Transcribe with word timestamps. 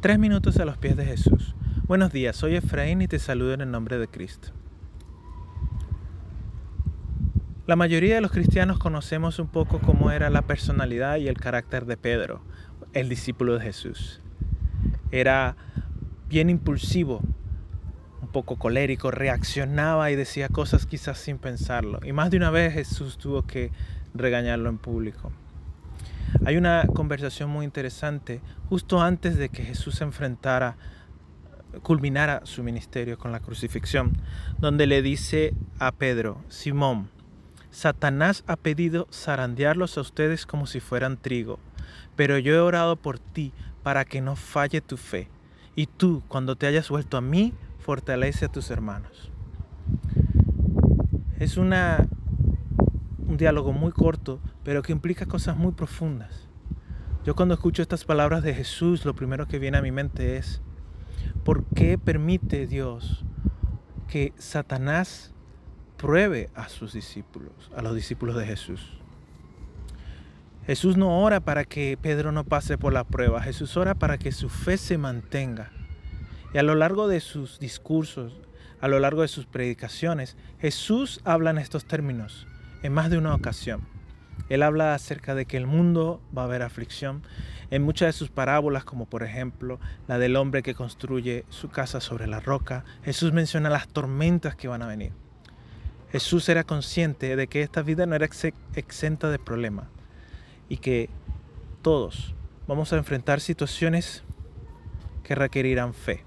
Tres 0.00 0.18
minutos 0.18 0.58
a 0.58 0.66
los 0.66 0.76
pies 0.76 0.94
de 0.94 1.06
Jesús. 1.06 1.54
Buenos 1.86 2.12
días, 2.12 2.36
soy 2.36 2.54
Efraín 2.54 3.00
y 3.00 3.08
te 3.08 3.18
saludo 3.18 3.54
en 3.54 3.62
el 3.62 3.70
nombre 3.70 3.96
de 3.98 4.06
Cristo. 4.06 4.50
La 7.66 7.76
mayoría 7.76 8.14
de 8.14 8.20
los 8.20 8.30
cristianos 8.30 8.78
conocemos 8.78 9.38
un 9.38 9.48
poco 9.48 9.80
cómo 9.80 10.10
era 10.10 10.28
la 10.28 10.42
personalidad 10.42 11.16
y 11.16 11.28
el 11.28 11.38
carácter 11.38 11.86
de 11.86 11.96
Pedro, 11.96 12.42
el 12.92 13.08
discípulo 13.08 13.54
de 13.54 13.64
Jesús. 13.64 14.20
Era 15.12 15.56
bien 16.28 16.50
impulsivo, 16.50 17.22
un 18.20 18.28
poco 18.28 18.56
colérico, 18.56 19.10
reaccionaba 19.10 20.10
y 20.10 20.14
decía 20.14 20.50
cosas 20.50 20.84
quizás 20.84 21.16
sin 21.16 21.38
pensarlo. 21.38 22.00
Y 22.04 22.12
más 22.12 22.30
de 22.30 22.36
una 22.36 22.50
vez 22.50 22.74
Jesús 22.74 23.16
tuvo 23.16 23.46
que 23.46 23.72
regañarlo 24.12 24.68
en 24.68 24.76
público. 24.76 25.32
Hay 26.44 26.56
una 26.56 26.86
conversación 26.94 27.50
muy 27.50 27.64
interesante 27.64 28.40
justo 28.68 29.00
antes 29.00 29.36
de 29.36 29.48
que 29.48 29.64
Jesús 29.64 29.96
se 29.96 30.04
enfrentara, 30.04 30.76
culminara 31.82 32.40
su 32.44 32.62
ministerio 32.62 33.18
con 33.18 33.32
la 33.32 33.40
crucifixión, 33.40 34.12
donde 34.58 34.86
le 34.86 35.02
dice 35.02 35.54
a 35.78 35.92
Pedro, 35.92 36.42
Simón, 36.48 37.10
Satanás 37.70 38.42
ha 38.46 38.56
pedido 38.56 39.06
zarandearlos 39.12 39.98
a 39.98 40.00
ustedes 40.00 40.46
como 40.46 40.66
si 40.66 40.80
fueran 40.80 41.18
trigo, 41.18 41.58
pero 42.16 42.38
yo 42.38 42.54
he 42.54 42.60
orado 42.60 42.96
por 42.96 43.18
ti 43.18 43.52
para 43.82 44.04
que 44.04 44.20
no 44.20 44.34
falle 44.34 44.80
tu 44.80 44.96
fe. 44.96 45.28
Y 45.74 45.86
tú, 45.86 46.22
cuando 46.28 46.56
te 46.56 46.66
hayas 46.66 46.88
vuelto 46.88 47.18
a 47.18 47.20
mí, 47.20 47.52
fortalece 47.78 48.46
a 48.46 48.48
tus 48.48 48.70
hermanos. 48.70 49.30
Es 51.38 51.58
una, 51.58 52.08
un 53.28 53.36
diálogo 53.36 53.72
muy 53.72 53.92
corto, 53.92 54.40
pero 54.66 54.82
que 54.82 54.90
implica 54.90 55.26
cosas 55.26 55.56
muy 55.56 55.70
profundas. 55.70 56.48
Yo 57.24 57.36
cuando 57.36 57.54
escucho 57.54 57.82
estas 57.82 58.04
palabras 58.04 58.42
de 58.42 58.52
Jesús, 58.52 59.04
lo 59.04 59.14
primero 59.14 59.46
que 59.46 59.60
viene 59.60 59.78
a 59.78 59.80
mi 59.80 59.92
mente 59.92 60.38
es, 60.38 60.60
¿por 61.44 61.64
qué 61.66 61.98
permite 61.98 62.66
Dios 62.66 63.24
que 64.08 64.32
Satanás 64.38 65.32
pruebe 65.96 66.50
a 66.56 66.68
sus 66.68 66.94
discípulos, 66.94 67.52
a 67.76 67.80
los 67.80 67.94
discípulos 67.94 68.36
de 68.36 68.44
Jesús? 68.44 68.98
Jesús 70.66 70.96
no 70.96 71.22
ora 71.22 71.38
para 71.38 71.64
que 71.64 71.96
Pedro 71.96 72.32
no 72.32 72.42
pase 72.42 72.76
por 72.76 72.92
la 72.92 73.04
prueba, 73.04 73.40
Jesús 73.42 73.76
ora 73.76 73.94
para 73.94 74.18
que 74.18 74.32
su 74.32 74.48
fe 74.48 74.78
se 74.78 74.98
mantenga. 74.98 75.70
Y 76.52 76.58
a 76.58 76.64
lo 76.64 76.74
largo 76.74 77.06
de 77.06 77.20
sus 77.20 77.60
discursos, 77.60 78.40
a 78.80 78.88
lo 78.88 78.98
largo 78.98 79.22
de 79.22 79.28
sus 79.28 79.46
predicaciones, 79.46 80.36
Jesús 80.58 81.20
habla 81.22 81.50
en 81.50 81.58
estos 81.58 81.84
términos 81.84 82.48
en 82.82 82.92
más 82.92 83.10
de 83.10 83.18
una 83.18 83.32
ocasión. 83.32 83.94
Él 84.48 84.62
habla 84.62 84.94
acerca 84.94 85.34
de 85.34 85.46
que 85.46 85.56
el 85.56 85.66
mundo 85.66 86.20
va 86.36 86.42
a 86.42 86.44
haber 86.44 86.62
aflicción. 86.62 87.22
En 87.70 87.82
muchas 87.82 88.06
de 88.06 88.12
sus 88.12 88.30
parábolas, 88.30 88.84
como 88.84 89.06
por 89.06 89.22
ejemplo 89.22 89.80
la 90.06 90.18
del 90.18 90.36
hombre 90.36 90.62
que 90.62 90.74
construye 90.74 91.44
su 91.48 91.68
casa 91.68 92.00
sobre 92.00 92.26
la 92.26 92.40
roca, 92.40 92.84
Jesús 93.04 93.32
menciona 93.32 93.70
las 93.70 93.88
tormentas 93.88 94.54
que 94.54 94.68
van 94.68 94.82
a 94.82 94.86
venir. 94.86 95.12
Jesús 96.12 96.48
era 96.48 96.64
consciente 96.64 97.34
de 97.36 97.46
que 97.48 97.62
esta 97.62 97.82
vida 97.82 98.06
no 98.06 98.14
era 98.14 98.28
exenta 98.74 99.30
de 99.30 99.38
problemas 99.38 99.88
y 100.68 100.78
que 100.78 101.10
todos 101.82 102.34
vamos 102.66 102.92
a 102.92 102.96
enfrentar 102.96 103.40
situaciones 103.40 104.22
que 105.22 105.34
requerirán 105.34 105.92
fe. 105.92 106.24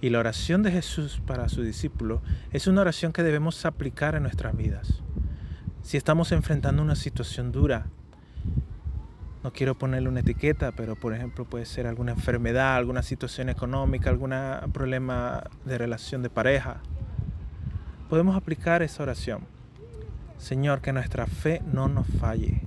Y 0.00 0.10
la 0.10 0.18
oración 0.18 0.62
de 0.62 0.72
Jesús 0.72 1.22
para 1.26 1.48
su 1.48 1.62
discípulo 1.62 2.22
es 2.50 2.66
una 2.66 2.80
oración 2.80 3.12
que 3.12 3.22
debemos 3.22 3.64
aplicar 3.64 4.14
en 4.14 4.24
nuestras 4.24 4.56
vidas. 4.56 5.02
Si 5.82 5.96
estamos 5.96 6.30
enfrentando 6.30 6.80
una 6.80 6.94
situación 6.94 7.50
dura, 7.50 7.86
no 9.42 9.52
quiero 9.52 9.76
ponerle 9.76 10.08
una 10.08 10.20
etiqueta, 10.20 10.70
pero 10.70 10.94
por 10.94 11.12
ejemplo 11.12 11.44
puede 11.44 11.66
ser 11.66 11.88
alguna 11.88 12.12
enfermedad, 12.12 12.76
alguna 12.76 13.02
situación 13.02 13.48
económica, 13.48 14.08
algún 14.08 14.32
problema 14.72 15.42
de 15.64 15.78
relación 15.78 16.22
de 16.22 16.30
pareja, 16.30 16.76
podemos 18.08 18.36
aplicar 18.36 18.80
esa 18.82 19.02
oración. 19.02 19.40
Señor, 20.38 20.82
que 20.82 20.92
nuestra 20.92 21.26
fe 21.26 21.60
no 21.72 21.88
nos 21.88 22.06
falle. 22.06 22.62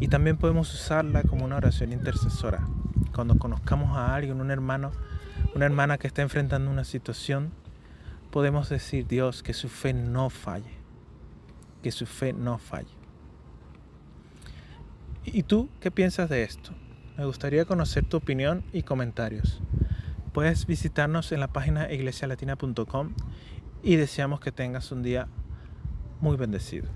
Y 0.00 0.08
también 0.08 0.36
podemos 0.36 0.74
usarla 0.74 1.22
como 1.22 1.44
una 1.44 1.56
oración 1.56 1.92
intercesora. 1.92 2.66
Cuando 3.14 3.38
conozcamos 3.38 3.96
a 3.96 4.16
alguien, 4.16 4.40
un 4.40 4.50
hermano, 4.50 4.90
una 5.54 5.64
hermana 5.64 5.96
que 5.98 6.08
está 6.08 6.22
enfrentando 6.22 6.72
una 6.72 6.84
situación, 6.84 7.52
podemos 8.32 8.68
decir, 8.68 9.06
Dios, 9.06 9.44
que 9.44 9.54
su 9.54 9.68
fe 9.68 9.94
no 9.94 10.28
falle 10.28 10.83
que 11.84 11.92
su 11.92 12.06
fe 12.06 12.32
no 12.32 12.56
falle. 12.56 12.88
¿Y 15.22 15.42
tú 15.42 15.68
qué 15.80 15.90
piensas 15.90 16.30
de 16.30 16.42
esto? 16.42 16.70
Me 17.18 17.26
gustaría 17.26 17.66
conocer 17.66 18.06
tu 18.06 18.16
opinión 18.16 18.64
y 18.72 18.84
comentarios. 18.84 19.60
Puedes 20.32 20.64
visitarnos 20.64 21.30
en 21.32 21.40
la 21.40 21.48
página 21.48 21.92
iglesialatina.com 21.92 23.12
y 23.82 23.96
deseamos 23.96 24.40
que 24.40 24.50
tengas 24.50 24.92
un 24.92 25.02
día 25.02 25.28
muy 26.22 26.38
bendecido. 26.38 26.88